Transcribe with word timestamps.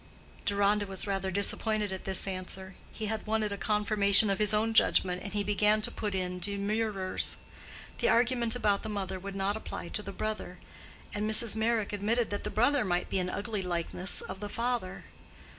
Deronda 0.45 0.87
was 0.87 1.05
rather 1.05 1.29
disappointed 1.29 1.91
at 1.91 2.05
this 2.05 2.25
answer; 2.25 2.73
he 2.91 3.05
had 3.05 3.27
wanted 3.27 3.51
a 3.51 3.55
confirmation 3.57 4.31
of 4.31 4.39
his 4.39 4.51
own 4.51 4.73
judgment, 4.73 5.21
and 5.21 5.33
he 5.33 5.43
began 5.43 5.79
to 5.83 5.91
put 5.91 6.15
in 6.15 6.39
demurrers. 6.39 7.35
The 7.99 8.09
argument 8.09 8.55
about 8.55 8.81
the 8.81 8.89
mother 8.89 9.19
would 9.19 9.35
not 9.35 9.55
apply 9.55 9.89
to 9.89 10.01
the 10.01 10.11
brother; 10.11 10.57
and 11.13 11.29
Mrs. 11.29 11.55
Meyrick 11.55 11.93
admitted 11.93 12.31
that 12.31 12.43
the 12.43 12.49
brother 12.49 12.83
might 12.83 13.11
be 13.11 13.19
an 13.19 13.29
ugly 13.29 13.61
likeness 13.61 14.21
of 14.21 14.39
the 14.39 14.49
father. 14.49 15.03